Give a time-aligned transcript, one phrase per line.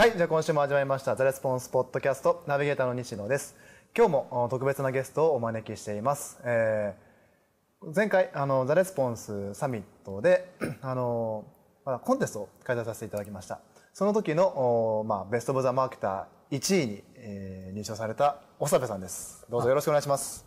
[0.00, 3.54] はい、じゃあ今週も始まりましたザレスポンスポッドキャストナビゲーターの西野です。
[3.94, 6.40] 今日も特別なゲストをお招きしています。
[6.42, 11.44] えー前回あのザレスポンスサミットで あの
[11.84, 13.60] まあコンテストを開催させていただきました。
[13.92, 14.46] その時の
[15.00, 19.44] おまあベストオブザマーケター1位に、えー入賞された長部さんです。
[19.50, 20.46] どうぞよろしくお願いします。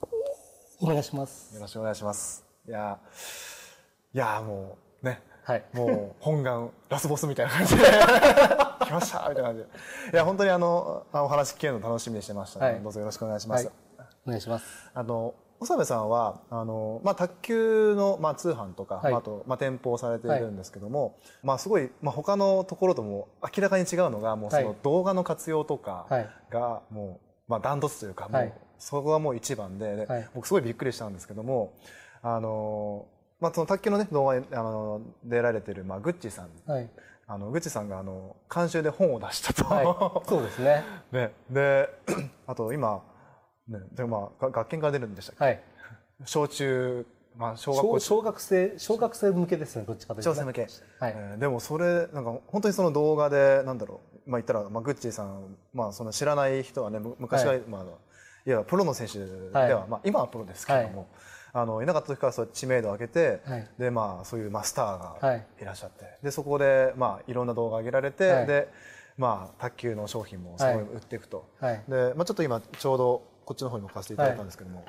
[0.81, 1.53] お願いします。
[1.53, 2.43] よろしくお願いします。
[2.67, 2.97] いや
[4.15, 5.32] いやもうね。
[5.43, 5.63] はい。
[5.73, 7.83] もう本願ラスボスみたいな感じで。
[8.85, 9.67] 来ましたみたいな感じで。
[10.13, 12.59] いや本当にあのあお話聞けるの楽しみにしてました。
[12.59, 12.83] ので、はい。
[12.83, 14.07] どうぞよろしくお願いします、はい。
[14.25, 14.91] お願いします。
[14.93, 15.33] あの
[15.65, 19.11] 長部さんはあの、まあ、卓球の、まあ、通販とか、はい。
[19.11, 24.65] まあ、あと、まあ、店舗をされているんですけども、まあ、すごい、まあ、他のところとも明らかに違うのがもうそはい。
[24.65, 26.29] の動画の活用とかはい。
[26.49, 28.53] がもう、まあ、ダントツというかもう、はい。
[28.77, 30.07] そこがもう一番で。
[30.35, 31.73] 僕すごいびっくりしたんですけども
[32.21, 33.05] あの、
[33.43, 36.89] まあ、その卓球の、ね、動画にあの出られてる、まあ、グッチさんはい。
[37.27, 40.27] あのグッチさんがあの監修で本を出したと、はい。
[40.27, 40.83] そうですね。
[41.11, 41.89] ね、で
[42.47, 43.03] あと今、
[43.67, 45.43] ね、でまあが学研から出るんでしたっけ？
[45.43, 45.61] はい。
[46.23, 50.35] 小中、まあ、小学校小小学生、小学生向けですね、どっちかというと、ね。
[50.35, 51.13] 小生向け、はい。
[51.15, 57.95] えーでもそれなんか本当にその動画でなんだろう、まあ、言ったら、まあ、グッチーさん、まあ、その知らない人はねむ昔は、はいまあ、いわ
[58.45, 61.07] ゆるプロの選手では、はいまあ、今はプロですけども、
[61.55, 63.69] あのいなかった時からそう知名度を上げて、はい。
[63.77, 65.45] でまあ、そういう、まあ、スターがはい。
[65.61, 68.47] いらっしゃって、でそこで、まあ、いろんな動画を上げられて、はい。
[68.47, 68.73] で
[69.17, 70.83] まあ、卓球の商品もすごいはい。
[70.83, 71.83] 売っていくと、はい。
[71.87, 74.83] でまあ、ちょっと今ちょうどこっちの方にも置かせていただいたんですけども、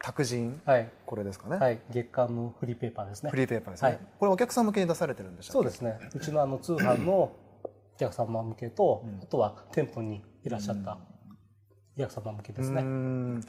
[0.00, 0.90] 卓人、はい。
[1.06, 1.78] これですかね、はい。
[1.90, 3.30] 月間のフリーペーパーですね。
[3.30, 3.36] フ。
[3.36, 4.00] リーペーパーですね、はい。
[4.18, 5.54] これお客さん向けに出されてるんでしたっけ？
[5.54, 5.98] そうですね。
[6.12, 7.30] うちのあの通販のお
[7.96, 10.98] 客様向けと、あとは店舗にいらっしゃった
[11.96, 12.82] お客様向けですね。
[12.82, 13.40] ん。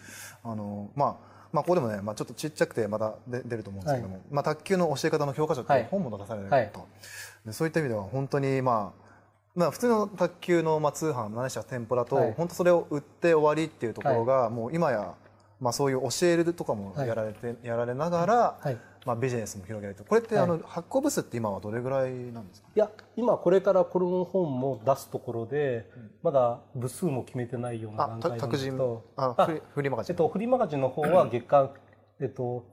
[0.44, 6.72] あのまあまあここでもね、まあ、ちょっとちっちゃくてまた出出ると思うんですけども、まあ、卓球の教え方の教科書って本も出されると、はい。
[7.46, 9.06] でそういった意味では本当にまあ
[9.56, 12.34] まあ、普通の卓球のまあ通販ないしは店舗だと、はい。
[12.34, 15.14] 本当それを売って終わりっていうところが、もう今や、
[15.62, 17.08] まあ、そういう教えるとかもはい。
[17.08, 18.78] やられて、やられながら、はい。
[19.06, 20.04] まあ、ビジネスも広げると。
[20.04, 22.70] これってあの、発行部数って今はどれぐらいなんですか？
[22.76, 25.90] いや、今これからこの本も出すところで、
[26.24, 29.04] まだ部数も決めてないようなあ段階なんですけど、
[29.76, 31.72] フリマガジン、えっと、フリーマガジンの方は月間、
[32.20, 32.66] えっと、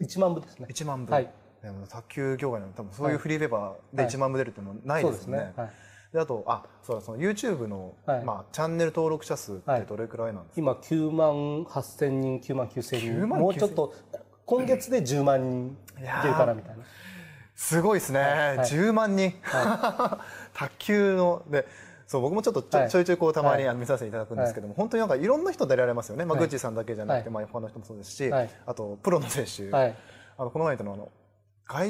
[0.00, 0.68] 1万部ですね。
[0.70, 1.32] 1万部、はい。
[1.62, 5.52] でも卓球業界の多分そういうフリーペーパーで1万部出るっていうのはないですすね。
[5.56, 5.70] はい。
[6.12, 8.24] であとあそうだその YouTube の、はい。
[8.24, 13.28] まあ、チャンネル登録者数ってどれくらいなんですか、今9万8000人、9万9000 9人。
[13.28, 13.92] 万もうちょっと、
[14.50, 16.82] 今月で10万人いけるかなみたいな。
[17.54, 18.22] すごいですね、い。
[18.58, 19.32] 10万人、
[20.52, 21.68] 卓球ので
[22.08, 22.90] そう僕もちょっとちょ,、はい。
[22.90, 23.76] ちょいちょいこうたまにはい。
[23.76, 26.40] 見させていただくんですけども、本当になんかいろんな人出られますよね、まあ、はい。
[26.40, 27.34] グッチーさんだけじゃなくて、はい。
[27.34, 28.50] まあ、他の人もそうですし、はい。
[28.66, 29.94] あとプロの選手、はい。
[30.36, 31.12] あのこの前言ったのはあの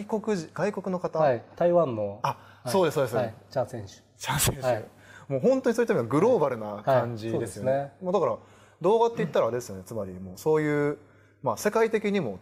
[0.05, 1.43] 外国人外国の方、はい。
[1.57, 3.35] 台湾の、あそうですそうです、はい。
[3.49, 3.89] チャン選手。
[3.89, 4.85] チャン選手、はい。
[5.29, 7.93] もう本当にそういった意味ではグローバルな感じですよね。
[8.03, 8.37] もうだから
[8.83, 9.85] 動画って言ったらあれですよね。
[9.87, 10.99] つまりもうそういう、
[11.43, 12.39] まあ、世界的にも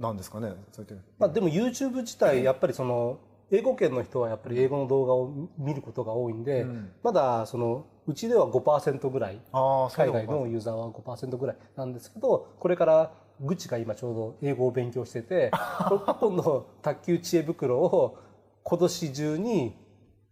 [0.00, 0.88] なんですかねそうい
[1.18, 6.90] まあ、でも YouTube 自体やっぱりその英語圏の人はやっぱり英語の動画を見ることが多いんで、うん。
[7.02, 15.50] まだそのうちでは5%ぐらい海外のユーザーは5%ぐらいなんですけどこれからグッチが今ちょうど英語を勉強してて
[16.20, 18.18] 今度卓球知恵袋を
[18.62, 19.76] 今年中に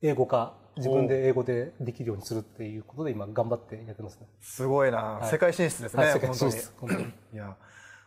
[0.01, 4.29] 英語化自分で英語でできるようにするっていうことで今頑張ってやってますね。
[4.41, 5.27] すごいな、い。
[5.27, 6.53] 世界進出ですね、はい世界本当に。
[6.53, 7.03] 進出本当に。
[7.05, 7.57] いや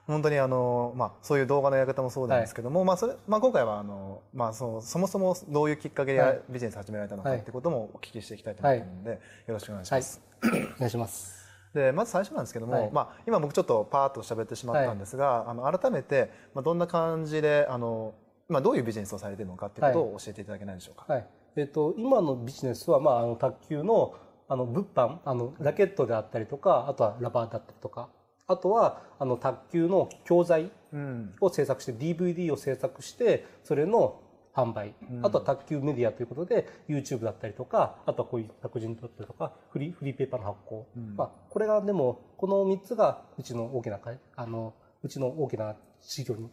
[0.08, 9.18] 本当にあの、まあ、そういう動画のやり方もそうなんですけども、まあそれまあ、今回はあの、まあ、そのそもそもどういうきっかけではいビジネス始められたのかはいってこともお聞きしていきたいと思ってるので、よ
[9.48, 10.22] ろしくお願いします。
[10.44, 11.42] お願いします。
[11.74, 18.14] でまず最初なんですけども、はいまあ、今僕ちょっとパーッと喋ってしまったんですが、あの改めて、まあ、どんな感じであの、
[18.50, 21.06] まあ、どういうビジネスをされているのかっていうことを教えていただけないでしょうか？
[21.08, 21.28] はい。
[21.56, 24.16] えっ、と、今のビジネスは、まあ、あの、卓球の、
[24.48, 28.10] あの、物販、あの、ラケットであったりとか、あとはラバーだったりとか、
[28.52, 31.36] あとは、あの、卓球の教材うん。
[31.40, 34.22] を制作して、DVD を制作して、それの
[34.54, 34.94] 販売。
[35.24, 40.88] あとは卓球メディアということで、YouTube だったりとか、あとはこういう卓人だったりとか、フリー、フリーペーパーの発行。
[41.16, 46.50] まあ、これがでも、この3つが、うちの大きな会、あの、うちの大きな事業に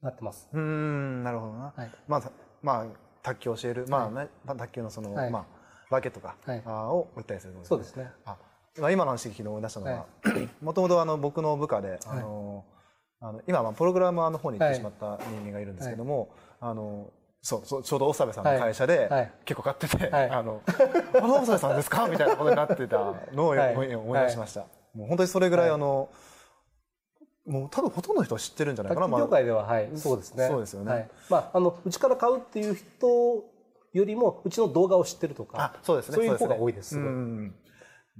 [0.00, 0.48] なってます。
[0.52, 1.90] うーんなるほどな、はい。
[2.06, 2.30] まあさ
[2.62, 2.86] まあ、
[3.22, 5.30] 卓球を教える、まあねまあ、卓球のその、はい。
[5.30, 5.46] まあ、
[5.90, 6.36] ラケットか、
[6.92, 8.10] を売ったりするとそうですね。
[8.24, 8.36] あ
[8.78, 10.06] 今の話聞いて思い出したのはは
[10.60, 12.64] もともと僕の部下で、あの
[13.20, 16.30] あの今はプログラマーの方に行ってしまった人間がいるんですけども、
[16.60, 19.08] あのそうそうちょうど長部さんの会社で、
[19.44, 20.30] 結構買ってて「はい。
[20.30, 20.62] あの
[21.14, 23.74] あの長部さんですか?」みたいなことになってたのをはい。
[23.94, 25.74] 思い出しました、もう本当にそれぐらい、はい。
[25.74, 26.08] あの
[27.46, 30.48] もう多分ほとんどの人は知ってるんじゃないかな、業界では、はい、そうですね。
[30.48, 30.92] そうですよね。
[30.92, 33.44] はい、まあ、あの、うちから買うっていう人よ
[33.92, 36.16] よりもうちの動画を知ってるとかあそうですね。
[36.16, 37.06] そういう方が多いですすごい。
[37.06, 37.54] うん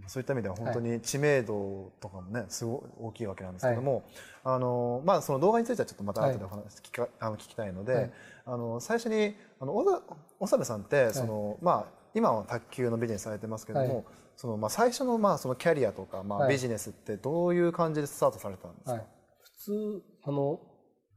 [0.06, 4.04] そういった意味では本当に知名度とかもねすごい大きいわけなんですけども、
[4.44, 8.12] あのまあその動画についてはちょっとまた後でお話聞か、あの聞きたいので、はい。
[8.44, 10.02] あの最初にあの長
[10.40, 14.04] 長部さんってその、まあ今は卓球のビジネスされてますけども、はい。
[14.36, 16.52] そのまあ最初のまあそのキャリアとかまあはい。
[16.52, 18.92] ビジネスってどういう感じでスタートされたんですか？
[18.92, 19.06] はい、
[19.42, 20.60] 普通あの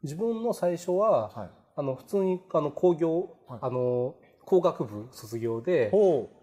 [0.04, 1.50] 自分の最初は、はい。
[1.76, 3.60] あの普通にあの工業、はい。
[3.62, 4.16] あの
[4.46, 5.92] 工学部卒業で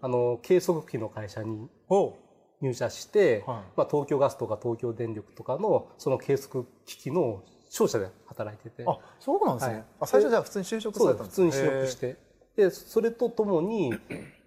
[0.01, 2.17] あの計測器の会社にほ
[2.61, 3.63] 入社して、はい。
[3.77, 8.83] まあ、東京ガスとか東京電力とかのその計測機器の商社で働いてて。
[8.83, 9.73] うあそうなんですね。
[9.75, 9.85] はい。
[10.01, 12.17] あ最初じゃあ普通に就職されたんです普通に就職して。
[12.55, 13.93] でそれとともに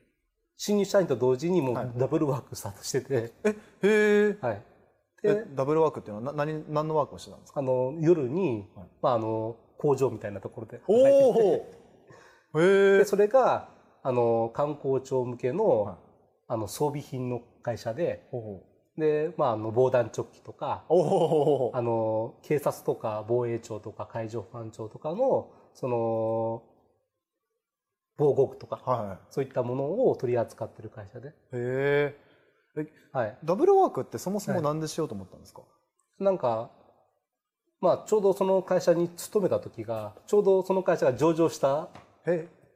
[0.57, 1.85] 新入社員と同時にもはい。
[1.87, 4.37] うダブルワークスタートしてて、へーえへえ。
[4.41, 4.63] はい、
[5.23, 7.61] えでダブルワークっていうのはな何何のワークをしてたんですか？
[7.61, 8.89] あの夜に、はい。
[9.03, 11.77] まあ、あの工場みたいなところでお働いてて。
[12.55, 12.59] お。
[12.99, 13.05] で。
[13.05, 13.69] それが
[14.03, 15.97] あの観光庁向けの,、はい。
[16.49, 18.29] あの装備品の会社で
[18.97, 20.85] で、まあ、あの防弾チョッキとか。
[20.89, 26.63] あの警察とか防衛庁とか海上保安庁とかのその
[28.17, 31.31] 防護具とかはそういったものを取り扱ってる会社で、い。
[31.31, 32.17] へえ。
[33.13, 35.63] はい、ダブルワークってそもそもなんでしようと思ったんですか？
[36.19, 36.71] なんか、
[37.81, 41.89] まあ、ちょうどその会社に勤めた時がちょうどその会社が上場した。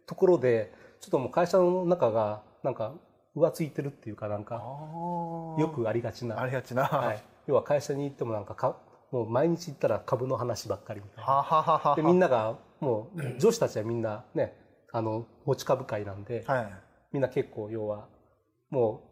[0.07, 2.95] ところでちょっともう会社の中がなんか
[3.37, 5.61] 浮ついてるっていうかなんあかあ。
[5.61, 6.85] よくありがちなありがちな。
[6.85, 8.79] はい、要は会社に行ってもなんかか
[9.11, 11.97] もう毎日行ったら株の話ばっかりみたいなはははは。
[11.97, 14.57] でみんながもう上司たちはみんなね
[14.93, 16.73] あの持ち株会なんで、はい。
[17.13, 18.09] みんな結構要は
[18.71, 19.03] も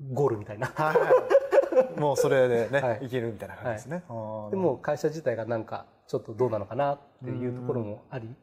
[0.00, 2.00] うゴールみたいなはい。
[2.00, 4.04] もうそれでね、 はいい、けるみたいな感じですね。
[4.08, 8.34] あーでも会社自体がなんかちょっとどうなのかなっていうところもあり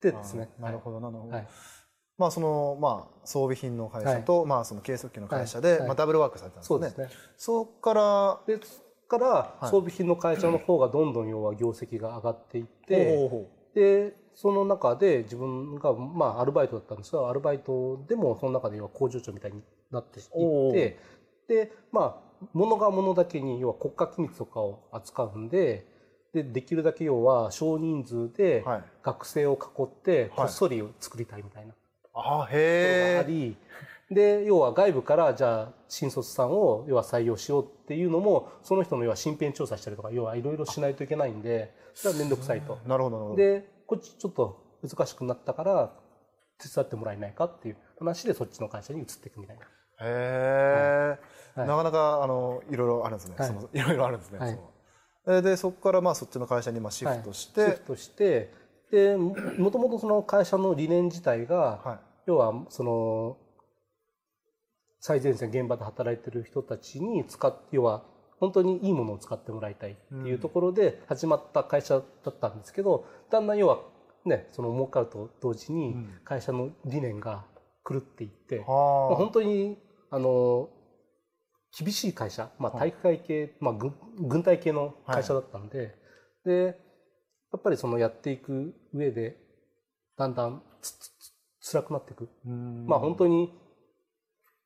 [0.00, 1.34] でですねなるほどなるほど。
[1.34, 1.46] はい
[2.22, 5.86] まあそのまあ装備品の会社と、まあその計測器の会社で、はい。
[5.88, 6.68] まあダブルワークされたんですね。
[6.68, 7.08] そうですね。
[7.36, 8.60] そこからで
[9.08, 13.30] から装備品の会社の方がどんどん要は業績が上がっていって、
[13.74, 20.98] でその中で自分がまあアルバイトだったんですがアルバイトでもその中で要は工場長みたいになっていって
[21.48, 25.86] でまあ物が物だけに要は国家機密とかを扱うんで
[26.32, 28.84] でできるだけ要は少人数ではい。
[29.02, 31.74] 学生を囲ってこっそり作りたいみたいな
[32.14, 33.24] あへえ。
[33.26, 33.56] り、
[34.10, 42.78] で要は外部からじゃあ新卒さんを要は採用しようっていうのもその人の要は身辺調査したりとか要はいろいろしないといけないんでそれは面倒くさいと。
[42.86, 43.36] なるほどなるほど。
[43.36, 45.92] でこっちちょっと難しくなったから
[46.58, 49.62] 手伝ってもらえないかっていう話でそっちの会社に移っていくみたいな。
[49.64, 49.66] へ
[50.04, 51.18] え、
[51.54, 53.34] はいなかなかあのいろいろあるんですね。
[53.38, 54.38] はいそのいろいろあるんですね。
[54.38, 54.58] はい
[55.42, 58.52] でそこからまあそっちの会社にまあシフトして、はいシフトして
[58.92, 61.98] でももともとその会社の理念自体が、はい。
[62.26, 63.36] 要はその
[65.00, 68.04] 最前線現場で働いてる人たちに使っ要は
[68.38, 73.80] 本当にいいものを使ってもらいたいっていうところで始まった会社だったんですけど、だんだん要は
[74.24, 76.20] ねその儲かると同時にん。
[76.24, 77.44] 会社の理念が
[77.88, 79.78] 狂っていって、まあは本当に
[80.10, 80.68] あの
[81.76, 85.94] 厳しい会社、まあ、体育会系、まあ、軍軍隊系の会社だったんで,、
[86.44, 86.76] で
[87.52, 89.36] やっぱりそのやっていく上で
[90.16, 91.10] だんだんつつ
[91.60, 93.52] つ辛くなっていく、まあ本当に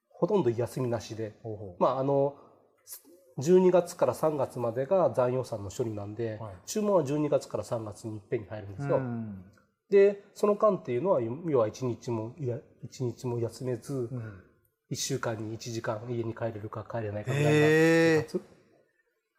[0.09, 1.83] ほとんど休みなしで、ほうほう。
[1.83, 2.37] まあ、あの
[3.39, 6.55] 12月から3月までが残予算の処理なんで、はい。
[6.65, 8.97] 注文は12月から3月にいっぺんに入るんですよ。
[8.97, 9.45] うん。
[9.91, 14.43] でその間っていうのは要は1日もいや一日も休めず、うん。
[14.91, 18.41] 1週間に1時間家に帰れるか帰れないかぐらいな生活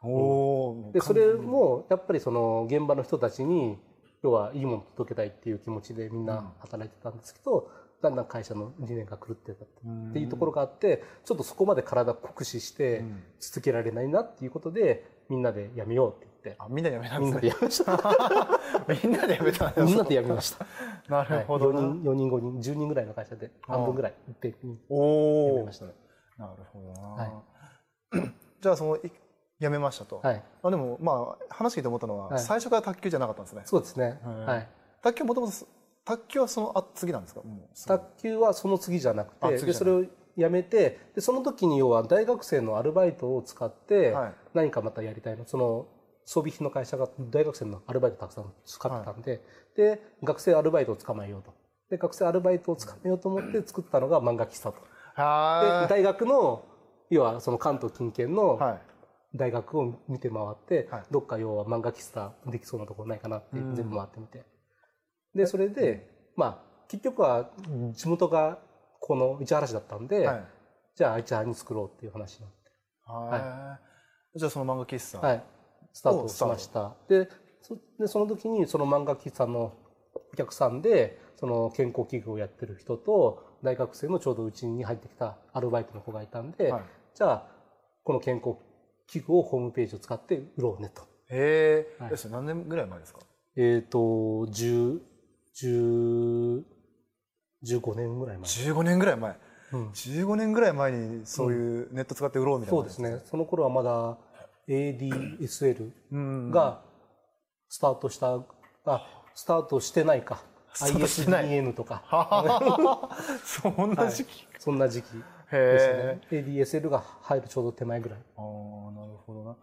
[0.07, 0.93] おー。
[0.93, 3.77] でそれもやっぱりその現場の人たちに
[4.23, 7.69] 要はいいもの届けたいっていう気持ちでみんな働いてたんですけど、
[8.01, 9.67] だんだん会社の理念が狂ってたっ
[10.13, 13.23] ていうところがあってちょっとそこまで体酷使してん。
[13.39, 16.55] 続けられないなっていうことでみんなでやめようって言って。
[16.59, 18.59] あみんなでやめたんみんですねなでやめました。
[18.87, 20.65] みんなでやめたみんなでやめました、
[21.09, 25.93] なはい、 るほどな、4人4人5人10人ぐらいの会社で半分ぐらいいっぺんにおおやめましたね。
[26.37, 27.43] なるほどな、は
[28.61, 28.97] じゃあその
[29.59, 30.43] いやめましたと、はい。
[30.63, 32.39] あでもまあ話聞いて思ったのは、はい。
[32.39, 33.61] 最初から卓球じゃなかったんですね。
[33.65, 34.19] そうですね。
[34.23, 34.67] はいはい。
[35.01, 35.53] 卓球もともと
[36.05, 37.41] 卓球はそのあ次なんですか？
[37.85, 44.33] 卓球はその次じゃなくあてでそれをやめてでその時に要は大学生のアルバイトを使ってはい。
[44.53, 45.45] 何かまたやりたいの？
[45.47, 45.87] その
[46.25, 49.41] 装備品の会社が大学生のアルバイトたくさん使ってたんで,、
[49.77, 51.53] で学生アルバイトを捕まえようと。
[51.89, 54.73] で学生アルバイトを捕まえようと思って作ったのが漫画喫茶と。
[54.73, 56.65] では大学の
[57.09, 58.81] 要はその関東近県いのはい
[59.37, 61.03] 大学を見て回って、はい。
[61.11, 63.75] どっか要は漫画喫茶できそうなところないかなってうん。
[63.75, 64.43] 全部回ってみて、
[65.35, 67.49] でそれでまあ結局は
[67.93, 68.59] 地元が
[68.99, 70.45] この市原市だったんで、はい。
[70.95, 72.71] じゃあ市原に作ろうっていう話になって、
[73.05, 73.79] は
[74.35, 74.39] い。
[74.39, 75.43] じゃあその漫画喫茶、はい、
[75.93, 76.95] スタートしました。
[77.07, 77.29] で
[77.61, 79.73] そでその時にその漫画喫茶の
[80.33, 86.83] お客さんでその健康器具をやってる人と大学生のちょうどうちに入ってきたアルバイトの子がいたんで、はい。
[87.13, 87.47] じゃあ
[88.03, 88.55] この健康
[89.07, 91.01] 器具をホームページを使って売ろうねと。
[91.29, 92.11] へえ、はい。
[92.31, 93.19] 何年ぐらい前ですか？
[93.55, 94.99] えっ、と10
[95.61, 96.63] 10
[97.65, 99.35] 15年ぐらい前、15年ぐらい前。
[99.73, 99.89] うん。
[99.89, 103.21] 15年ぐらい前にそういうネット使って売ろうみたいな、そうですね。
[103.25, 104.17] その頃はまだ
[104.69, 106.81] ADSL うんが
[107.69, 108.39] スタートした、
[108.85, 110.41] あスタートしてないか。
[110.79, 113.09] ISDN とか。
[113.43, 115.17] そんな時期、そんな時期。
[115.17, 118.19] へですえね ADSL が入るちょうど手前ぐらい。
[118.19, 119.55] ああなるほどな。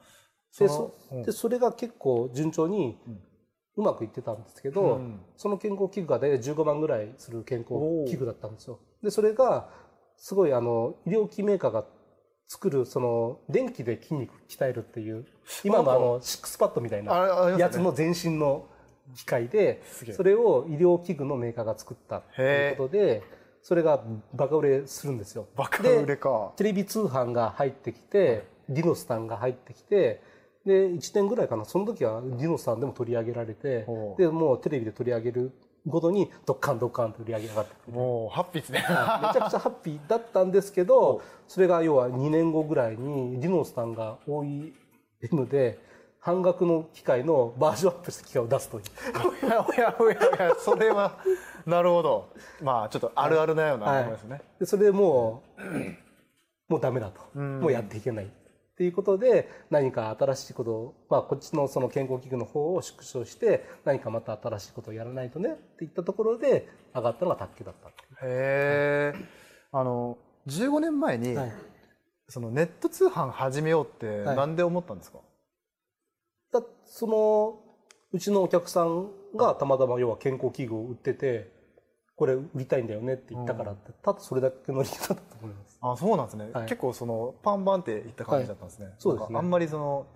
[0.59, 2.97] でのそでそれが結構順調に
[3.77, 5.21] うまくいってたんですけど、うん。
[5.37, 7.75] その健康器具が大体15万ぐらいする健康
[8.07, 8.79] 器具だったんですよ。
[9.03, 9.69] でそれが
[10.17, 11.85] すごいあの医療機器メーカーが
[12.47, 15.27] 作るその電気で筋肉鍛えるっていう
[15.65, 18.67] 今のあのシックスパッドみたいなやつの全身の
[19.17, 23.23] 機械でそれを医療器具のメーカーが作ったということで
[23.65, 24.05] それが
[24.35, 25.47] バカ売れするんですよ。
[25.57, 26.53] バカ売れか。
[26.57, 30.23] テレビ通販が入ってきてディノスさんが入ってきて
[30.67, 31.65] で1年ぐらいかな。
[31.65, 33.87] その時はディノスさんでも取り上げられて
[34.19, 35.53] でもうテレビで取り上げる
[35.87, 37.93] ごとにドッカンドッカンと売り上げが上がってくる。
[37.95, 38.81] もうハッピーですね。
[38.81, 45.79] めちゃくちゃハッピーだったんですけど それが要は2年後ぐらいにディノスタンが OEM で
[46.25, 48.85] 半額の機械のバージョンアップした機械を出すという。
[49.45, 51.19] おやおやおやおやそれは
[51.67, 52.33] なるほど。
[52.63, 58.29] まあちょっとあるあるなようなものですね、でそれでもうもうダメだと、もうやっていけないっ
[58.77, 69.15] ていうことで何か新しいことを、まあ、こっちのその健康器具の方を縮小して何かまた新しいことをやらないとねっていったところで上がったのが卓球だったへえ。
[69.73, 70.17] あの
[70.49, 71.53] 15年前に、はい。
[72.29, 74.37] そのネット通販始めようってはい。
[74.37, 75.23] なんで思ったんですか、だ
[76.87, 77.61] その
[78.13, 81.53] うちのお客さんがたまたま要は健康器具を売ってて
[82.17, 85.79] これ売りたいんだよねって言ったからって、ただそれだけの理由だったと思います。
[85.81, 86.67] あそうなんですね、はい。
[86.67, 89.39] 結構そのパンパンっていった感じだったんですね、そうですね。
[89.39, 90.07] あんまりその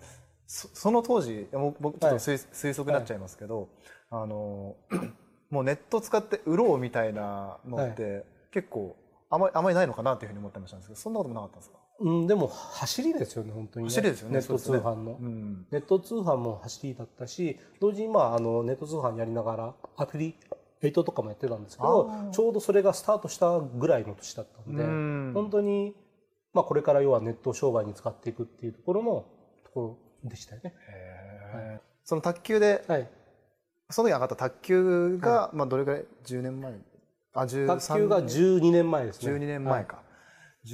[0.47, 1.49] そその当時
[1.81, 3.69] 僕ちょっと推,、推測になっちゃいますけど、
[4.11, 4.77] あの
[5.51, 8.97] もうネット使って売ろうみたいなのって、結構
[9.29, 11.79] あまりあまりないのかなというふうに思ってましたんですけどそんなこともなかったんですか？
[12.01, 13.91] うん、でも走りですよね本当にね。
[13.91, 15.67] 走りですよねネット通販の、うん。
[15.71, 20.35] ネット通販も走りだったし同時にまああのネット通販やりながらアフィリ
[20.83, 25.33] エイトとかもやってたんですけどちょうどそれがスタートしたぐらいの年だったんでうん。
[25.35, 25.95] 本当に、
[26.55, 29.25] まあ、これから要はネット商売に使っていくっていうところの
[29.65, 30.75] ところでしたよね。
[30.89, 31.81] へー。
[32.05, 33.09] その卓球ではい、
[33.91, 36.73] その時上がった卓球が、まあどれぐらい？10年前？
[37.35, 39.33] あ13卓球が12年前ですね。
[39.33, 39.98] 12年前か、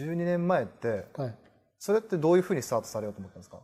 [0.02, 1.20] 12年前ってはい。
[1.22, 1.34] はい
[1.76, 3.58] それってどういうふうにスタートされようと思ったんですか？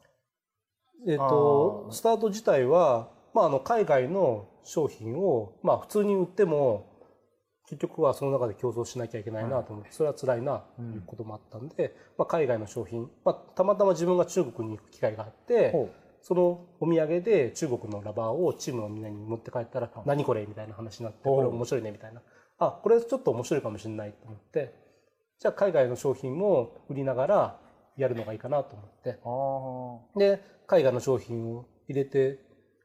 [1.09, 6.87] えっとスタート自体は、まあ、あの海外の商品を、まあ、普通に売っても
[7.67, 15.71] 結局はその中で競争しなきゃいけないなと思ってそれは辛いなということもあったんで、まあ、海外の商品、まあ、たまたま自分が中国に行く機会があって
[16.21, 22.21] そのお土産で中国のラバーをチームのみんなに持って帰ったら「何これ?」みたいな話になって「ほうこれ面白いね」みたいな
[22.59, 24.90] 「あこれちょっと面白いかもしれない」と思って
[25.41, 27.57] じゃあ海外の商品も売りながら
[27.97, 30.15] やるのがいいかなと思って。
[30.15, 32.39] あで海外の商品を入れて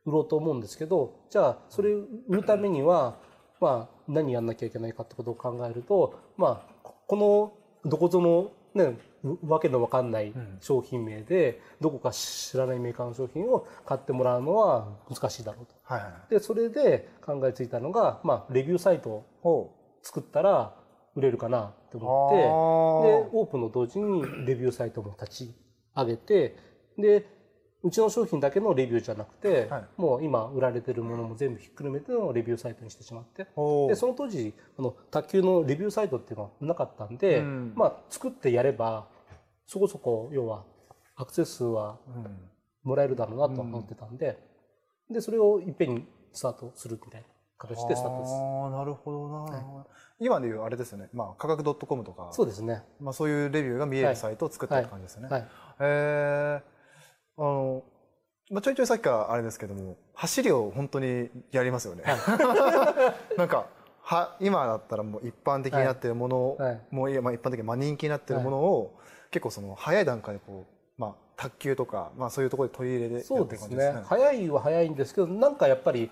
[0.06, 3.18] 売ろうと思うんですけどじゃあそれを売るためには、
[3.60, 7.16] まあ、何やんなきゃいけないかってことを考えると、まあ、こ
[7.84, 8.98] のどこぞの、ね、
[9.44, 15.76] わけのわかんない商品名で、どこか知らないメーカーの商品を買ってもらうのは難しいだろうと。
[15.86, 20.74] あはいはいはいでそれで考えついたのが、まあ、レビューサイトをほ作ったら
[21.16, 22.36] 売れるかなってう思って。
[22.36, 25.56] あでオープンの同時にレビューサイトも立ち
[25.96, 26.56] 上げて
[26.98, 27.26] で
[27.84, 29.84] うちの商品だけのレビューじゃなくて、はい。
[29.98, 37.74] もう今売られてるものも全部ひっくるめてのレビューサイトにしてしまってでその当時あの卓球のレビューサイトっていうのはなかったんで、うん。
[37.76, 39.08] まあ、作ってやれば
[39.68, 40.64] そこそこ要は
[41.16, 42.50] アクセス数はうん。
[42.86, 44.38] もらえるだろうなと思ってたんで,、
[45.10, 48.32] でそれをいっぺんにスタートするみたいな形でスタートです。
[48.32, 49.86] ああなるほどな、
[50.20, 52.30] 今でいうあれですよね、まあ、価格 .com とか。
[52.32, 52.84] そうですね。
[53.00, 55.48] まあ、そういうレビューが見えるサイトを作ったって感じですよね、はい。
[55.80, 57.42] えー。
[57.42, 57.84] あの、
[58.52, 62.04] まあ、ちょいちょいさっきからあれですけども走りを本当にやりますよね、
[63.38, 63.66] なんか
[64.02, 66.82] は今だったらもう一般的になっているもの、はい。
[66.92, 69.00] もういやまあ一般的にまあ人気になっているものを、
[69.32, 70.66] 結構その早い段階でこ
[70.98, 74.02] う、まあ、卓球とか、まあ、そういうところで取り入れてそうですねね。
[74.06, 76.10] 早いは早いんですけどなんかやっぱり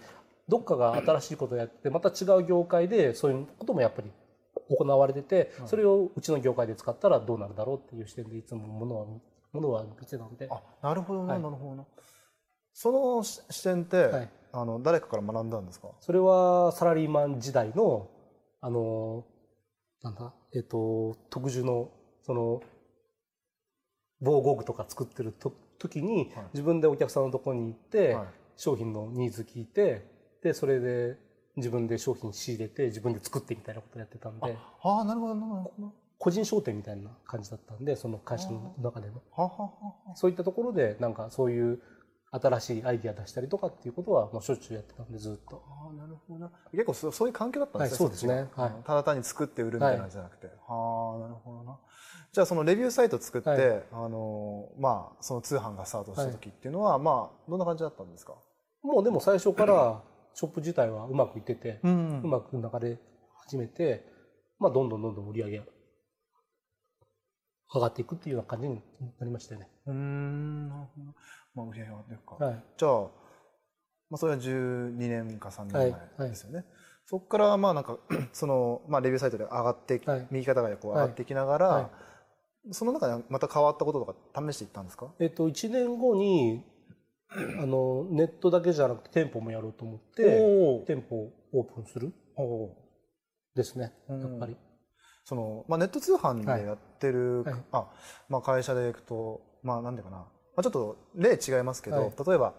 [0.48, 4.12] どっかが新しいことをやってまた違う業界でそういうこともやっぱり
[4.70, 9.06] 行われててそれをうちの業界で使ったらどうなるだろうっていう視点でいつもものは
[9.54, 10.48] ものは見てたので。
[10.50, 11.42] あなるほどな、はい。
[11.42, 11.86] なるほどな。
[12.74, 14.30] そのし視点って、はい。
[14.52, 15.90] あの誰かから学んだんですか？
[16.00, 18.10] それはサラリーマン時代の
[18.62, 19.26] あの
[20.02, 21.92] なんだえっ、と特需の
[22.24, 22.62] その
[24.22, 26.46] 防護具とか作ってると時に、はい。
[26.54, 28.26] 自分でお客さんのところに行って、はい。
[28.58, 30.13] 商品のニーズ聞いて
[30.44, 31.18] でそれで
[31.56, 34.58] 自分で商品仕入れて自分で作ってみたいなことをやってたんで。
[34.84, 35.94] ああなるほどなるほど。
[36.20, 39.22] 個人商店みたいな感じだったんでその会社の中でも。
[39.32, 41.80] ははははそういったところでなんかそういう
[42.32, 45.64] 新しいアイディア出したりとかっていうことはもうしょっちゅうやってたんでずっと。
[45.68, 46.52] ああなるほどな。
[46.72, 48.50] 結構そそういう環境だったんですね、はいそうですね。
[48.56, 48.72] はい。
[48.72, 51.78] うんただ単に作って売るみたいなのじゃなくて、はあなるほどな。
[52.32, 53.84] じゃあそのレビューサイト作って、はい。
[53.92, 58.34] あのまあその通販がスタートした時っていうのは、まあどんな感じだったんですか？
[58.82, 60.02] もうでも最初から
[60.34, 62.22] ショップ自体はうまくいってて、ん。
[62.24, 62.98] うまく流れ
[63.46, 64.06] 始めて、
[64.60, 65.62] まあ、どんどんどんどん売り上げ
[67.74, 68.82] 上がっていくっていうような感じに
[69.20, 69.70] なりましたよね。
[69.88, 70.70] うーん。
[70.70, 71.14] なるほど。
[71.56, 72.64] まあ売り上げ上がっていくか、はい。
[72.78, 73.02] じゃあ、
[74.10, 75.96] まあ、それは12年か3年はい。
[76.18, 76.66] 前ですよね、
[77.06, 77.98] そこからまあなんか
[78.32, 80.28] その、まあ、レビューサイトで上がってはい。
[80.32, 81.90] 右肩がこう上がっていきながら、はい。
[82.72, 85.08] その中でまた変わったこととか試していったんですか？
[85.20, 86.64] えっと、1年後に、
[87.62, 92.14] あの、ネットだけじゃなくて店舗もやろうと思って、店舗をオープンする
[93.56, 94.22] ですね、うん。
[94.22, 94.58] やっぱり。
[95.26, 97.56] その、まあ、ネット通販でやってる、はい。
[97.72, 97.88] あ
[98.30, 102.14] まあ、会社でいくと、まあ、なんていうかな、まあ、ちょっと例違いますけど、はい。
[102.28, 102.54] 例えば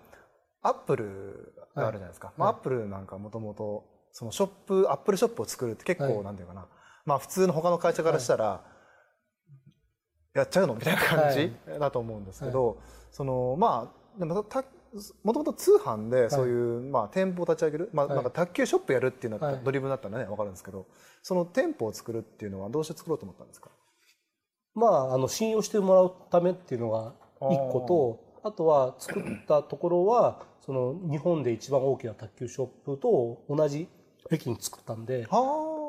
[0.62, 6.66] アップルがあるじゃないですか、まあ、アップルなんかもともとそのショップアップルショップを作るって結構、はいなんていうかな、
[7.04, 8.64] まあ、普通の他の会社からしたら、
[10.34, 10.74] やっちゃうの？
[10.74, 12.78] みたいな感じだと思うんですけど、
[13.12, 14.64] そのまあでもた
[15.22, 18.14] もともと通販でそういう、まあ、店舗を立ち上げる、まあ、はい。
[18.16, 19.60] なんか卓球ショップやるっていうのははい。
[19.64, 20.86] ドリブルだったらね分かるんですけど
[21.22, 23.70] その店舗を作るっていうのはどうして作ろうと思ったんですか？
[24.76, 33.86] まあ、あの、信用してもらうためっていうのが一個と、あとは作ったところは、その日本で一番大きな卓球ショップと同じ
[34.32, 35.83] 駅に作ったんで、は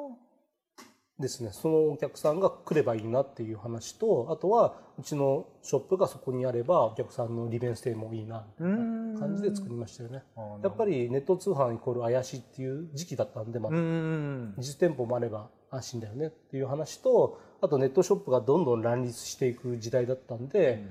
[1.20, 10.24] ですね、そのお客さんが来ればいいなっていう話と、あとはうちのショップがそこにあればお客さんの利便性もいいな、みたいな感じで作りましたよね。
[10.62, 20.84] やっぱりネット通販イコール怪しいっていう時期だったんで、まあう、ん実店舗もあれば安心だよねっていう話と、あとネットショップがどんどん乱立していく時代だったんで、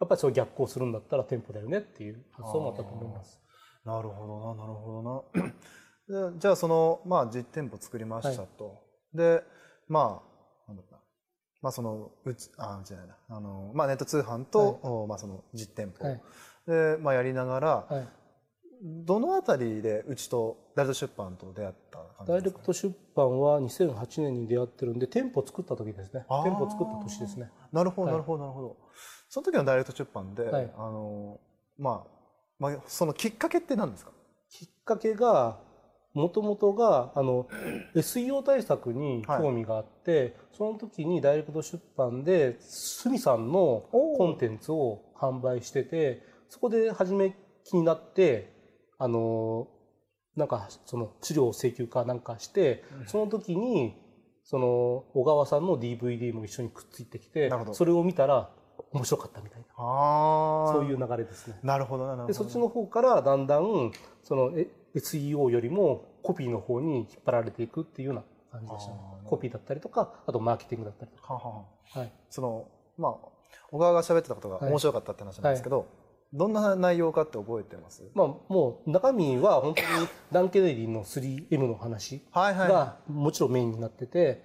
[0.00, 3.40] やっぱりそう逆行するんだったら店舗だよねっていう発想もあったと思います。
[3.84, 5.52] なるほどななるほどな。
[6.32, 8.83] でじゃあそのまあ実店舗作りましたと、
[9.14, 9.42] で
[9.88, 10.22] ま
[10.66, 10.96] あなんだった
[11.62, 13.16] まあそのうちあじゃないな。
[13.28, 16.20] あのまあネット通販と、おまあその実店舗、はい
[16.66, 18.08] でまあやりながら、はい。
[19.06, 22.58] どのあたりでうちとダイレクト出版と出会った感じダイですか？
[22.58, 26.26] レクト出版は2008年に出会ってるんで、店舗作った時ですね。
[26.28, 27.50] 店舗作った年ですね。
[27.72, 28.76] なるほどはいなるほどなるほど、
[29.30, 31.40] その時のダイレクト出版で、はいあの
[31.78, 32.10] まあ
[32.58, 34.10] まあそのきっかけって何ですか？
[34.50, 35.60] きっかけが、
[36.14, 37.48] もともとが、あの、
[37.94, 48.54] SEO 対策に興味があって、その時にダイレクト出版で、スミさんのコンテンツを販売してて、そこで初め気になって、
[48.98, 49.68] あの、
[50.36, 53.96] なんか、その、資料請求かなんかして、その時に、
[54.44, 54.66] その、
[55.14, 58.50] 小川さんの DVD も一緒にくっついてきてそれを見たら
[58.92, 61.58] 面白かったみたいな、そういう流れですね。
[61.62, 62.28] なるほどななるほど。
[62.28, 68.98] でそっちの方からだんだんそのえ SEO よりもコピーの方に引っ張られていくっていうような感じでしたね。
[69.24, 73.12] コピーだったりとかあとマーケティングだったりとはあはあはい、そのまあ
[73.70, 75.86] 小川が喋ってたことが面白かったって話なんですけど、
[76.32, 78.04] どんな内容かって覚えてます？
[78.14, 82.68] まあもう中身は本当にダン・ケネディの 3M の話はいはい。
[82.68, 84.44] がもちろんメインになってて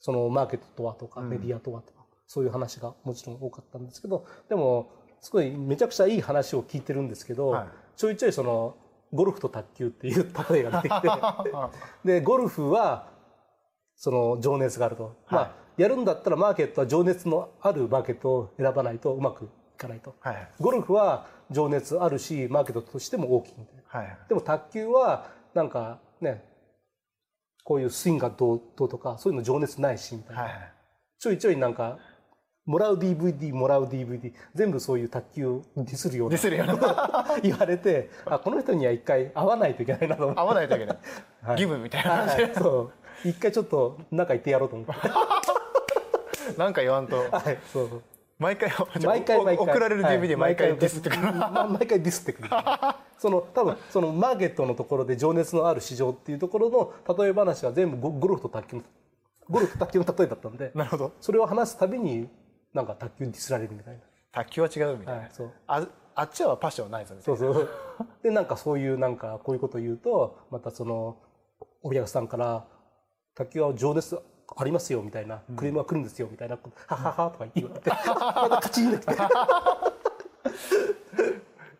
[0.00, 1.30] そのマーケットとはとかうん。
[1.30, 7.68] メディアとはとかそういう話がもちろん多かったんですけどでもすごいめちゃくちゃいい話を聞いてるんですけど、はい。
[7.96, 8.76] ちょいちょいその
[9.12, 11.08] ゴルフと卓球っていう例えが出てきて。
[12.04, 13.08] でゴルフは
[13.96, 20.14] その情熱があると、まあやるんだったらマーケットは情熱のあるマーケットを選ばないとうまくいかないと。
[20.20, 20.48] はいはい。
[20.60, 24.18] ゴルフは情熱あるしマーケットとしても大きいみたいなはいはい。
[24.28, 26.44] でも卓球はなんかね
[27.64, 30.72] こういうスイングがどうとかそういうの情熱ないしみたいな、はいはい。
[31.18, 31.98] ちょいちょいなんか
[32.70, 40.40] もらう DVD もらう DVD 全部そういう卓球をディスるようなディスるような 言われてあこの人には一回会わないといけないなと思って。
[40.40, 40.98] 合わないといけない、
[41.42, 41.60] はい。
[41.60, 42.54] 義務みたいな感じで、はい。
[42.54, 42.92] そ
[43.24, 43.28] う。
[43.28, 44.92] 一回ちょっと中行ってやろうと思って。
[46.56, 47.16] なんか言わんと。
[47.16, 48.02] はいそう
[48.38, 48.70] 毎回
[49.02, 49.66] 毎回毎回。
[49.66, 52.48] 送られる DVD 毎回ディスってくる、はいま毎回ディスってくる。
[53.18, 56.70] その多分そのマーケットのところで情熱のある市場っていうところ
[57.06, 58.82] の例え話が全部ゴゴルフと卓球の
[59.50, 61.12] ゴルフと卓球の例えだったんでなるほど。
[61.20, 62.30] それを話すたびに
[62.74, 64.00] なんか卓球にディスられるみたいな。
[64.32, 65.52] 卓球は違うみたいな、はいそう。
[65.66, 67.22] ああっちはパッションないですよね。
[67.24, 67.68] そうそう。
[68.22, 71.16] でなんかそういうなんかこういうことを言うとまたその
[71.82, 72.66] お客さんから
[73.34, 74.18] 「卓球は情熱
[74.56, 79.14] ありますよ」みたいな「クレームが来るんですよ」みたいな「ははは」とか言われてまたカチンときて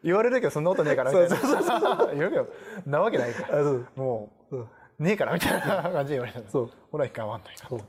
[0.03, 1.37] 言われるけどそんなことねえからみたいな。
[2.15, 2.47] 言うけど
[2.87, 3.63] なわけないから。
[3.97, 4.69] もう、うん
[5.01, 6.71] ねえからみたいな感じで言われたそう。
[6.93, 7.81] ほら一回合わんないそう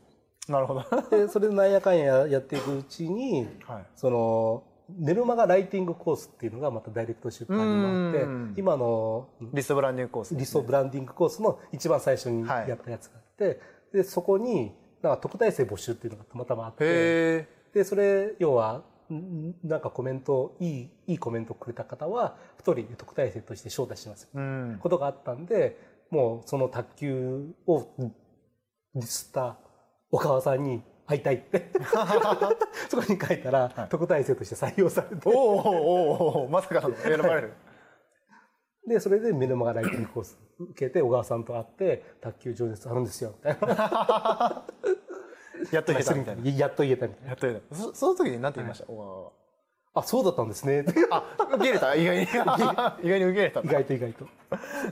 [0.51, 0.83] ななるほど。
[1.09, 3.85] でそれでなんやかんややっていくうちにはい。
[3.95, 4.63] その
[4.99, 8.53] メルマガライティングコースっていうのがまたダイレクト出版にもあってうん。
[8.57, 13.61] 今のリストブランディングコースリストブランディングコースの一番最初にはいやったやつがあって、
[13.93, 24.79] でそこになんか特待生募集っていうのがたまたまあってでそれ要はんなんかコメントいいいいコメントをくれた方は一人特待生として招待しますようん。
[24.81, 25.77] ことがあったんで
[26.09, 29.57] もうその卓球をディスった
[30.11, 31.35] 小川さんに会いたい。
[31.35, 31.71] っ て
[32.89, 35.29] そこに書いたら、特待生として採用されて。
[35.29, 37.53] おおおおおまさかの選ばれる。
[38.87, 44.65] でそれでメルマガライティングコース受けて小川さんと会って卓球情熱あるんですよみたいな。
[45.71, 47.29] やっといけたみたいなやっと言えたみたいな。
[47.29, 47.75] やっといけた。
[47.75, 49.31] そその時に何て言いました、小川は
[49.93, 50.85] あそうだったんですね。
[51.11, 51.95] あ受け入れた？
[51.95, 52.23] 意外に。
[52.23, 52.55] 意外に
[53.01, 54.25] 受け入れた意外と意外と。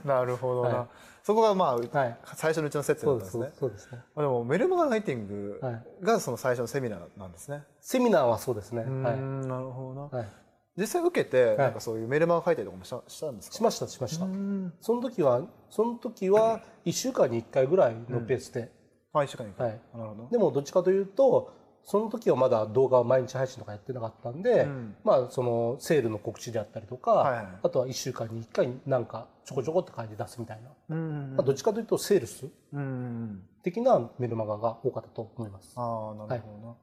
[0.04, 2.18] なるほどな、はいそこがまあ、はい。
[2.34, 3.98] 最初のうちの説だそうですったんですねそうですね。
[4.16, 5.84] あでもメルマガライティングはい。
[6.02, 8.82] がその最初のセミナーなんですね、セミナーはそうですね。
[8.82, 10.28] はんなるほどな、い、はい、
[10.76, 13.56] 実際受けてなんかそういうメルマガ書いたりとかもしたしたんですか？
[13.56, 14.24] しましたしました。
[14.24, 14.72] うん。
[14.80, 18.72] その時はその時は1週間に1回ぐらいのペースで、
[19.12, 19.68] あ一週間に一回。
[19.68, 19.80] はい。
[19.94, 20.28] なるほど。
[20.30, 21.52] でもどっちかというと
[21.84, 24.96] その時はまだ動画を毎日配信とかやってなかったんで、うん。
[25.02, 27.46] まあそのセールの告知であったりとか、はいはい。
[27.62, 35.72] あとは1週間に1回なんかちょこちょこって感じで出すみたいな、うんまあどっちかというとセールスうん的なメルマガが多かったと思います。
[35.76, 36.74] ああなるほどな、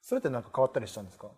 [0.00, 1.28] それってなんか変わったりしたんですか？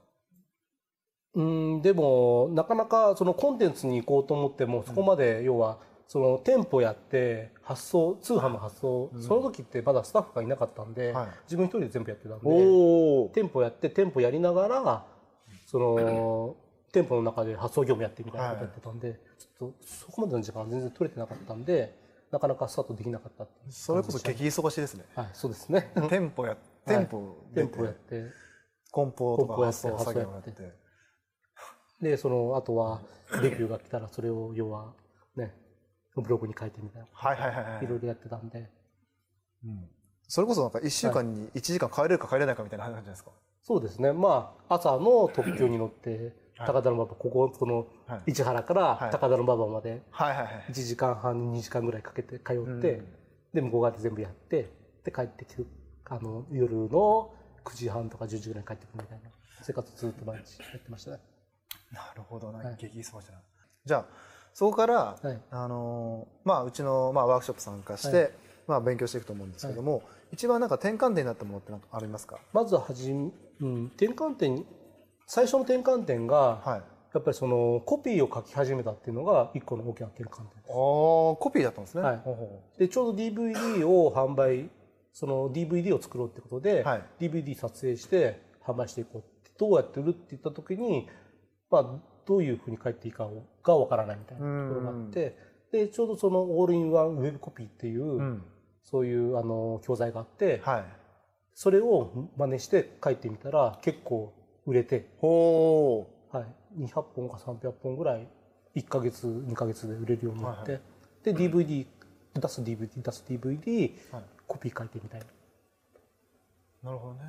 [1.34, 11.28] うんでもなかなかそのコンテンツに行こうと思ってもそこまで要はその店舗やって発送通販の発送、その時ってまだスタッフがいなかったんで、はい。
[11.44, 15.06] 自分一人で全部やってたんで店舗やって店舗やりながら
[15.66, 16.56] その
[16.92, 21.98] 店舗の中で発送業務やってみたいなことやってたんで、ちょっとそこまでの時間は全然取れてなかったんで
[22.30, 25.04] なかなかスタートできなかったっそれこそ激忙しいですね。
[25.14, 25.90] はいそうですね。
[26.08, 28.24] 店舗や 店舗出て店舗やって。
[28.92, 30.52] 梱包とか発送作業やって。
[32.00, 33.00] でそのあとは
[33.42, 35.05] レビューが来たらそれを要はね
[36.22, 37.08] ブログに書いてみたいな。
[37.12, 37.84] はいはいはいはい。
[37.84, 38.70] いろいろやってたんで。
[39.64, 39.88] うん。
[40.28, 43.30] それこそなんか1週間に1時間帰れるか帰れないかみたいな話じゃないですか？
[43.62, 44.12] そうですね。
[44.12, 46.68] まあ朝の特急に乗ってはい。
[46.68, 48.32] 高田馬場こここのはい。
[48.32, 49.10] 市原からはい。
[49.10, 50.64] 高田馬場まではいはいはい。
[50.70, 52.80] 1時間半2時間ぐらいかけて通って、うん。
[52.80, 54.70] で向こう側で全部やって
[55.04, 55.62] で帰ってきて
[56.06, 59.30] あの夜の9時半とか10時ぐらいに帰ってくるみたいな。
[59.62, 61.18] 生活ずっと毎日やってましたね。
[61.92, 62.76] なるほどな、はい。
[62.76, 63.40] 激忙しいな
[63.84, 64.06] じゃあ
[64.58, 65.38] そこから、はい。
[65.50, 68.30] あのーまあ、うちの、まあ、ワークショップ参加して、はい。
[68.66, 72.38] まあ、勉強していくと思うんですけども、一番なんか転換点になったものってなんかありますか？
[72.54, 74.64] まずはじめ、うん、転換点
[75.26, 76.82] 最初の転換点が、はい。
[77.12, 80.70] やっぱりそのコピーを書き始めたっていうのが一個の大きな転換点です。
[80.70, 82.78] あーコピーだったんですね、はい。
[82.78, 84.70] でちょうど DVD を販売
[85.12, 87.02] その DVD を作ろうってことで、はい。
[87.20, 91.10] DVD 撮影して販売していこうってどうやって売るって言った時に、
[91.70, 93.28] まあ、どういうふうに書いていいか
[93.62, 95.38] がわからないみたいなところがあって
[95.72, 98.40] でちょうどそのオールインワンウェブコピーっていう、
[98.82, 100.84] そういうあの教材があって、はい。
[101.54, 104.32] それを真似して書いてみたら結構
[104.64, 106.42] 売れて、ほは
[106.78, 108.28] い、200本か300本ぐらい
[108.76, 110.80] 1ヶ月2ヶ月で売れるようになって、はい
[111.24, 111.84] で DVD
[112.34, 114.22] 出す DVD 出す DVD、はい。
[114.46, 115.26] コピー書いてみたいな。
[116.84, 117.20] うなるほどね。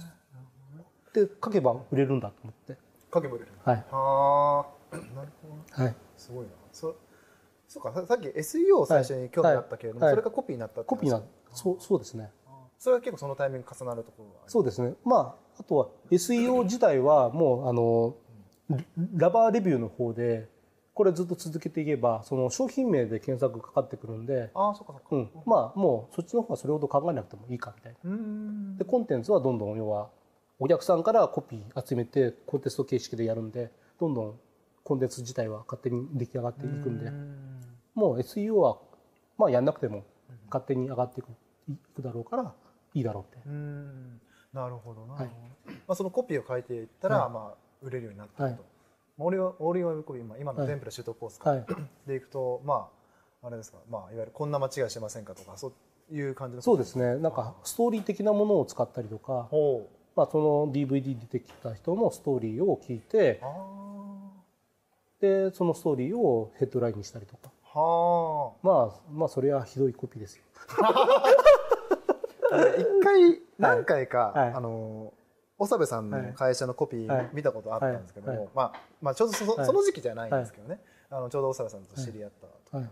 [1.14, 2.78] で書けば売れるんだと思って。
[3.12, 3.86] 書けば売れるはい。
[3.90, 4.77] はあ
[5.16, 5.96] なるほどはい。
[6.16, 6.52] すごいな。
[6.72, 6.96] そ
[7.68, 10.16] そうかささっき SEO を最初に興味あったけれども、はい。
[10.16, 10.22] はい。
[10.22, 12.32] それがコピーになったコピーな話そうそうですね。
[12.80, 14.94] それは結構そのタイミング重なるところがあるそうですね。
[15.04, 18.16] まああとは SEO 自体はもうあの
[19.16, 20.48] ラバーレビューの方で
[20.94, 25.08] これずっと続けていけばその商品名で検索かかってくるんで、ああそっかそっか。
[25.12, 28.78] うん、まあもうそっちの方はそれほど考えなくてもいいかみたいな。
[28.78, 30.10] でコンテンツはどんどん要は
[30.60, 34.40] お客さんからコピー集めてコンテスト形式でやるんでどんどん
[34.88, 37.12] コンテンツ自体は勝手に出来上がっていくんで。
[37.94, 38.78] もう SEO は
[39.38, 40.06] まあやんなくても
[40.50, 41.28] 勝手に上がっていく
[41.68, 42.54] いくだろうから
[42.94, 43.46] いいだろうって。
[44.54, 45.26] なるほどな、はい。
[45.26, 47.34] まあ、そのコピーを書いていったら、はい。
[47.34, 48.60] まあ、売れるようになったと、はい。
[49.18, 51.66] オールインワンコピー今今のテンプレシュートコースか、はい。
[52.08, 52.90] でいくとま
[53.44, 55.74] ああれですかまあいわゆるこんな間違いしてませんかとかそ
[56.12, 56.62] ういう感じの。
[56.62, 57.18] そうですね。
[57.18, 59.50] なんかストーリー的なものを使ったりとか、
[60.16, 63.97] まあ、その DVD 出てきた人のストーリーを聞いてあ
[65.22, 67.52] でそのストーリーをヘッドラインにしたりとか。
[67.74, 67.80] あ。
[67.80, 70.44] はまあまあそれはひどいコピーですよ。
[72.52, 74.54] あ一回何回か、はい。
[74.54, 75.14] あの
[75.60, 78.40] 長部さんの会社のコピはいー見たことあったんですけども、はい。
[78.40, 78.50] はい。
[78.56, 79.66] まあ、まあちょうどそ,、はい。
[79.66, 82.90] その時期じゃないんですけどね、あのちょうど長部さんと知り合った時かな、はい。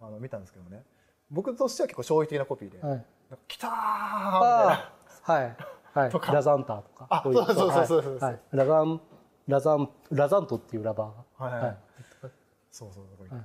[0.00, 0.84] あの見たんですけどね。
[1.30, 2.90] 僕としては結構衝撃的なコピーで「はい。
[2.90, 3.06] なんか
[3.48, 4.72] 来たー!」みたいな。
[4.72, 4.92] あ
[5.26, 5.56] あはい。
[5.94, 6.10] はい。
[6.10, 6.32] とか。
[6.32, 7.06] ラザンターとか。
[7.08, 9.00] あそうそうそうそうそうはいはいラザン
[9.48, 11.62] ラザンラザントっていうラバーがはいはい。
[11.62, 11.76] はい。
[12.70, 13.42] そうそうはい。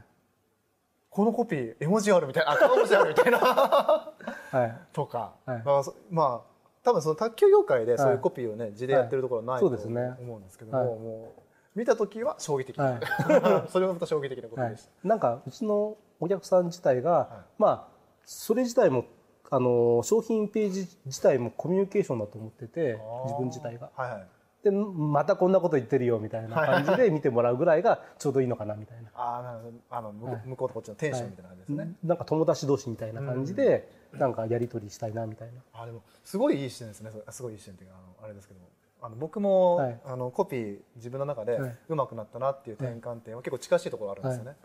[1.09, 3.39] このコピー絵文字あるみたいなあ顔文字あるみたいな。
[3.39, 4.77] はい。
[4.93, 5.63] とか、はい。
[5.65, 10.15] まあそまあ多分その卓球業界でそういうコピーをね字でやってるところはないとそうですね。
[10.19, 10.87] 思うんですけども、はい。
[10.87, 11.33] も
[11.75, 12.99] う見た時は衝撃的、はい。
[13.69, 17.61] それもまた衝撃的なコピーはいでした、なんかうちのお客さん自体が、い。
[17.61, 19.05] まあそれ自体も
[19.49, 23.89] あの商品ページ自体もコミュニケーションだと思ってて自分自体が。
[23.95, 24.27] はいはい
[24.69, 29.77] でまたこんなこと言ってるよみたいな感じで見てもらうぐらいがちょうどいいのかなみたいな、あーなるほど。
[29.89, 30.11] あの
[30.45, 35.61] 向こう,、とこっちのテンションみたいな感じですね、なんか友達同士みたいな感じで、なんかやり取りしたいなみたいな。
[35.73, 37.11] あでもすごいいい視点ですね。
[37.29, 38.59] すごいいい視点っていうかあのあれですけど。
[38.59, 38.67] も
[38.99, 39.99] あの僕も、はい。
[40.05, 41.77] あのコピー自分の中ではい。
[41.87, 44.55] 上手くなったなっていう転換点は結構近しいところあるんですよね、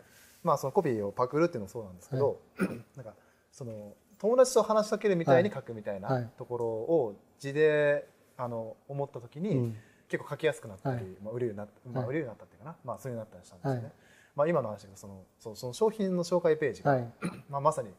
[0.43, 2.39] まあそのコピーをパクるっていうのもそうなんですけど、
[2.97, 3.13] なんか
[3.51, 6.21] その友達と話しかけるみたいに書くみたいはい。
[6.23, 9.77] なところを字であの思った時に、うん
[10.13, 11.05] 結構書きやすくなったり、はい。
[11.23, 13.93] まあ、売れるようになった、まあ、はい売れるようになったっていうかな、まあ、そういうようになったりしたんですよね、はい。
[14.35, 17.13] まあ、今の話がそのそうその商品の紹介ページが、はい。
[17.49, 17.89] まあ、まさに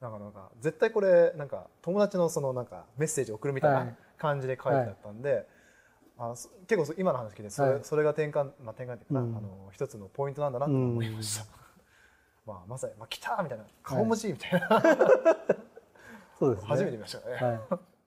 [0.00, 3.96] なんかなんか絶対これなんか友達のそのなんかメッセージを送るみたいはない。
[4.18, 5.46] 感じで書いてあったんで、
[6.18, 7.84] あそ結構そ今の話聞いてそれ,、はい。
[7.84, 9.36] それが転換、まあ、転換っていうかな、うん。
[9.36, 11.46] あの一つのポイントなんだなと思いました。
[12.44, 14.68] まあ、まさに、まあ、来たみたいな顔文字みたいな、
[16.38, 16.68] そうですね。
[16.68, 17.34] 初めて見ましたね。
[17.36, 17.97] はい